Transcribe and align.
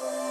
Bye. 0.00 0.25